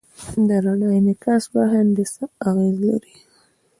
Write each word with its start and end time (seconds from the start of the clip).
د 0.47 0.49
رڼا 0.65 0.89
انعکاس 0.99 1.43
په 1.53 1.59
هندسه 1.73 2.23
اغېز 2.49 2.77
لري. 2.89 3.15